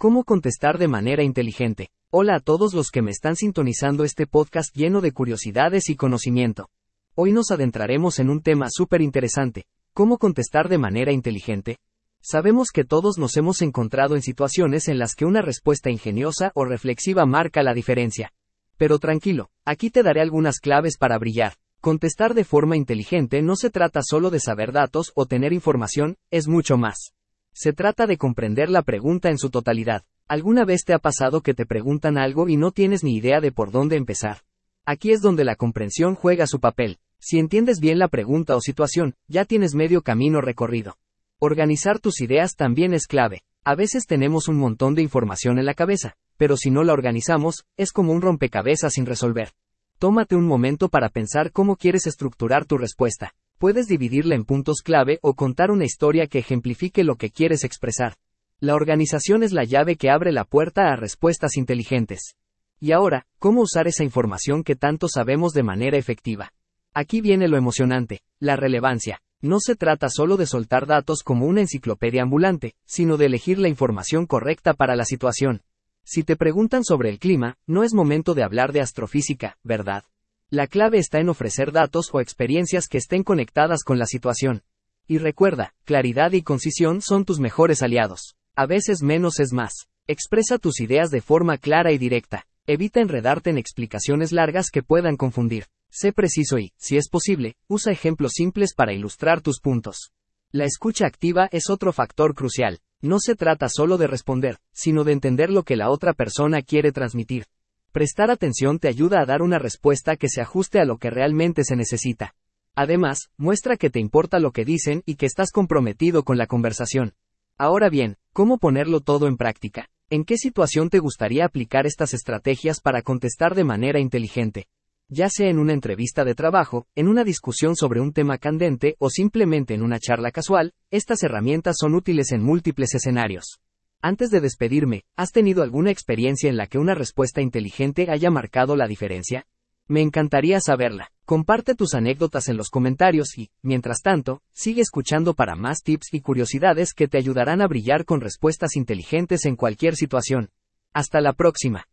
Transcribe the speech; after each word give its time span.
¿Cómo 0.00 0.22
contestar 0.22 0.78
de 0.78 0.86
manera 0.86 1.24
inteligente? 1.24 1.88
Hola 2.12 2.36
a 2.36 2.38
todos 2.38 2.72
los 2.72 2.90
que 2.90 3.02
me 3.02 3.10
están 3.10 3.34
sintonizando 3.34 4.04
este 4.04 4.28
podcast 4.28 4.72
lleno 4.72 5.00
de 5.00 5.10
curiosidades 5.10 5.90
y 5.90 5.96
conocimiento. 5.96 6.70
Hoy 7.16 7.32
nos 7.32 7.50
adentraremos 7.50 8.20
en 8.20 8.30
un 8.30 8.40
tema 8.40 8.68
súper 8.70 9.02
interesante. 9.02 9.64
¿Cómo 9.94 10.18
contestar 10.18 10.68
de 10.68 10.78
manera 10.78 11.10
inteligente? 11.10 11.78
Sabemos 12.20 12.68
que 12.72 12.84
todos 12.84 13.18
nos 13.18 13.36
hemos 13.36 13.60
encontrado 13.60 14.14
en 14.14 14.22
situaciones 14.22 14.86
en 14.86 15.00
las 15.00 15.16
que 15.16 15.24
una 15.24 15.42
respuesta 15.42 15.90
ingeniosa 15.90 16.52
o 16.54 16.64
reflexiva 16.64 17.26
marca 17.26 17.64
la 17.64 17.74
diferencia. 17.74 18.30
Pero 18.76 19.00
tranquilo, 19.00 19.50
aquí 19.64 19.90
te 19.90 20.04
daré 20.04 20.20
algunas 20.20 20.60
claves 20.60 20.96
para 20.96 21.18
brillar. 21.18 21.54
Contestar 21.80 22.34
de 22.34 22.44
forma 22.44 22.76
inteligente 22.76 23.42
no 23.42 23.56
se 23.56 23.68
trata 23.68 24.02
solo 24.04 24.30
de 24.30 24.38
saber 24.38 24.70
datos 24.70 25.10
o 25.16 25.26
tener 25.26 25.52
información, 25.52 26.18
es 26.30 26.46
mucho 26.46 26.78
más. 26.78 27.17
Se 27.52 27.72
trata 27.72 28.06
de 28.06 28.18
comprender 28.18 28.70
la 28.70 28.82
pregunta 28.82 29.30
en 29.30 29.38
su 29.38 29.50
totalidad. 29.50 30.04
¿Alguna 30.28 30.64
vez 30.64 30.84
te 30.84 30.92
ha 30.92 30.98
pasado 30.98 31.40
que 31.40 31.54
te 31.54 31.66
preguntan 31.66 32.18
algo 32.18 32.48
y 32.48 32.56
no 32.56 32.70
tienes 32.70 33.02
ni 33.02 33.16
idea 33.16 33.40
de 33.40 33.50
por 33.50 33.70
dónde 33.70 33.96
empezar? 33.96 34.42
Aquí 34.84 35.10
es 35.10 35.20
donde 35.20 35.44
la 35.44 35.56
comprensión 35.56 36.14
juega 36.14 36.46
su 36.46 36.60
papel. 36.60 36.98
Si 37.18 37.38
entiendes 37.38 37.80
bien 37.80 37.98
la 37.98 38.08
pregunta 38.08 38.54
o 38.54 38.60
situación, 38.60 39.14
ya 39.26 39.44
tienes 39.44 39.74
medio 39.74 40.02
camino 40.02 40.40
recorrido. 40.40 40.96
Organizar 41.38 41.98
tus 41.98 42.20
ideas 42.20 42.56
también 42.56 42.94
es 42.94 43.06
clave. 43.06 43.42
A 43.64 43.74
veces 43.74 44.06
tenemos 44.06 44.48
un 44.48 44.56
montón 44.56 44.94
de 44.94 45.02
información 45.02 45.58
en 45.58 45.66
la 45.66 45.74
cabeza, 45.74 46.14
pero 46.36 46.56
si 46.56 46.70
no 46.70 46.84
la 46.84 46.92
organizamos, 46.92 47.64
es 47.76 47.92
como 47.92 48.12
un 48.12 48.22
rompecabezas 48.22 48.94
sin 48.94 49.06
resolver. 49.06 49.50
Tómate 49.98 50.36
un 50.36 50.46
momento 50.46 50.88
para 50.88 51.08
pensar 51.08 51.52
cómo 51.52 51.76
quieres 51.76 52.06
estructurar 52.06 52.64
tu 52.64 52.78
respuesta. 52.78 53.34
Puedes 53.58 53.88
dividirla 53.88 54.36
en 54.36 54.44
puntos 54.44 54.82
clave 54.84 55.18
o 55.20 55.34
contar 55.34 55.72
una 55.72 55.84
historia 55.84 56.28
que 56.28 56.38
ejemplifique 56.38 57.02
lo 57.02 57.16
que 57.16 57.30
quieres 57.30 57.64
expresar. 57.64 58.14
La 58.60 58.76
organización 58.76 59.42
es 59.42 59.52
la 59.52 59.64
llave 59.64 59.96
que 59.96 60.10
abre 60.10 60.30
la 60.30 60.44
puerta 60.44 60.92
a 60.92 60.96
respuestas 60.96 61.56
inteligentes. 61.56 62.36
Y 62.78 62.92
ahora, 62.92 63.26
¿cómo 63.40 63.62
usar 63.62 63.88
esa 63.88 64.04
información 64.04 64.62
que 64.62 64.76
tanto 64.76 65.08
sabemos 65.08 65.54
de 65.54 65.64
manera 65.64 65.98
efectiva? 65.98 66.52
Aquí 66.94 67.20
viene 67.20 67.48
lo 67.48 67.56
emocionante, 67.56 68.20
la 68.38 68.54
relevancia. 68.54 69.22
No 69.40 69.58
se 69.58 69.74
trata 69.74 70.08
solo 70.08 70.36
de 70.36 70.46
soltar 70.46 70.86
datos 70.86 71.24
como 71.24 71.46
una 71.46 71.60
enciclopedia 71.60 72.22
ambulante, 72.22 72.74
sino 72.84 73.16
de 73.16 73.26
elegir 73.26 73.58
la 73.58 73.68
información 73.68 74.26
correcta 74.26 74.72
para 74.74 74.94
la 74.94 75.04
situación. 75.04 75.62
Si 76.04 76.22
te 76.22 76.36
preguntan 76.36 76.84
sobre 76.84 77.10
el 77.10 77.18
clima, 77.18 77.56
no 77.66 77.82
es 77.82 77.92
momento 77.92 78.34
de 78.34 78.44
hablar 78.44 78.72
de 78.72 78.82
astrofísica, 78.82 79.58
¿verdad? 79.64 80.04
La 80.50 80.66
clave 80.66 80.96
está 80.96 81.20
en 81.20 81.28
ofrecer 81.28 81.72
datos 81.72 82.08
o 82.10 82.22
experiencias 82.22 82.86
que 82.88 82.96
estén 82.96 83.22
conectadas 83.22 83.84
con 83.84 83.98
la 83.98 84.06
situación. 84.06 84.62
Y 85.06 85.18
recuerda, 85.18 85.74
claridad 85.84 86.32
y 86.32 86.40
concisión 86.40 87.02
son 87.02 87.26
tus 87.26 87.38
mejores 87.38 87.82
aliados. 87.82 88.34
A 88.54 88.64
veces 88.64 89.02
menos 89.02 89.40
es 89.40 89.52
más. 89.52 89.88
Expresa 90.06 90.56
tus 90.56 90.80
ideas 90.80 91.10
de 91.10 91.20
forma 91.20 91.58
clara 91.58 91.92
y 91.92 91.98
directa. 91.98 92.46
Evita 92.66 93.02
enredarte 93.02 93.50
en 93.50 93.58
explicaciones 93.58 94.32
largas 94.32 94.70
que 94.70 94.82
puedan 94.82 95.18
confundir. 95.18 95.66
Sé 95.90 96.14
preciso 96.14 96.58
y, 96.58 96.72
si 96.78 96.96
es 96.96 97.10
posible, 97.10 97.56
usa 97.66 97.92
ejemplos 97.92 98.32
simples 98.34 98.72
para 98.74 98.94
ilustrar 98.94 99.42
tus 99.42 99.60
puntos. 99.60 100.12
La 100.50 100.64
escucha 100.64 101.06
activa 101.06 101.50
es 101.52 101.68
otro 101.68 101.92
factor 101.92 102.34
crucial. 102.34 102.78
No 103.02 103.18
se 103.20 103.34
trata 103.34 103.68
solo 103.68 103.98
de 103.98 104.06
responder, 104.06 104.56
sino 104.72 105.04
de 105.04 105.12
entender 105.12 105.50
lo 105.50 105.62
que 105.62 105.76
la 105.76 105.90
otra 105.90 106.14
persona 106.14 106.62
quiere 106.62 106.90
transmitir. 106.90 107.44
Prestar 107.92 108.30
atención 108.30 108.78
te 108.78 108.88
ayuda 108.88 109.20
a 109.20 109.26
dar 109.26 109.42
una 109.42 109.58
respuesta 109.58 110.16
que 110.16 110.28
se 110.28 110.40
ajuste 110.40 110.80
a 110.80 110.84
lo 110.84 110.98
que 110.98 111.10
realmente 111.10 111.64
se 111.64 111.76
necesita. 111.76 112.34
Además, 112.74 113.30
muestra 113.36 113.76
que 113.76 113.90
te 113.90 113.98
importa 113.98 114.38
lo 114.38 114.52
que 114.52 114.64
dicen 114.64 115.02
y 115.06 115.16
que 115.16 115.26
estás 115.26 115.50
comprometido 115.50 116.22
con 116.22 116.38
la 116.38 116.46
conversación. 116.46 117.14
Ahora 117.56 117.88
bien, 117.88 118.16
¿cómo 118.32 118.58
ponerlo 118.58 119.00
todo 119.00 119.26
en 119.26 119.36
práctica? 119.36 119.88
¿En 120.10 120.24
qué 120.24 120.36
situación 120.36 120.90
te 120.90 121.00
gustaría 121.00 121.44
aplicar 121.44 121.86
estas 121.86 122.14
estrategias 122.14 122.80
para 122.80 123.02
contestar 123.02 123.54
de 123.54 123.64
manera 123.64 123.98
inteligente? 124.00 124.68
ya 125.08 125.28
sea 125.30 125.48
en 125.48 125.58
una 125.58 125.72
entrevista 125.72 126.24
de 126.24 126.34
trabajo, 126.34 126.86
en 126.94 127.08
una 127.08 127.24
discusión 127.24 127.76
sobre 127.76 128.00
un 128.00 128.12
tema 128.12 128.38
candente 128.38 128.96
o 128.98 129.08
simplemente 129.08 129.74
en 129.74 129.82
una 129.82 129.98
charla 129.98 130.30
casual, 130.30 130.74
estas 130.90 131.22
herramientas 131.22 131.76
son 131.80 131.94
útiles 131.94 132.30
en 132.32 132.42
múltiples 132.42 132.94
escenarios. 132.94 133.58
Antes 134.00 134.30
de 134.30 134.40
despedirme, 134.40 135.02
¿has 135.16 135.32
tenido 135.32 135.64
alguna 135.64 135.90
experiencia 135.90 136.48
en 136.48 136.56
la 136.56 136.68
que 136.68 136.78
una 136.78 136.94
respuesta 136.94 137.40
inteligente 137.40 138.06
haya 138.08 138.30
marcado 138.30 138.76
la 138.76 138.86
diferencia? 138.86 139.46
Me 139.88 140.02
encantaría 140.02 140.60
saberla. 140.60 141.10
Comparte 141.24 141.74
tus 141.74 141.94
anécdotas 141.94 142.48
en 142.48 142.56
los 142.56 142.70
comentarios 142.70 143.36
y, 143.36 143.50
mientras 143.60 144.00
tanto, 144.00 144.40
sigue 144.52 144.82
escuchando 144.82 145.34
para 145.34 145.56
más 145.56 145.82
tips 145.82 146.14
y 146.14 146.20
curiosidades 146.20 146.94
que 146.94 147.08
te 147.08 147.18
ayudarán 147.18 147.60
a 147.60 147.66
brillar 147.66 148.04
con 148.04 148.20
respuestas 148.20 148.76
inteligentes 148.76 149.44
en 149.46 149.56
cualquier 149.56 149.96
situación. 149.96 150.50
Hasta 150.92 151.20
la 151.20 151.32
próxima. 151.32 151.84